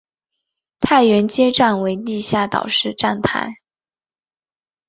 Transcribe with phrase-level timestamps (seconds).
[0.79, 3.57] 太原街站为地下岛式站台。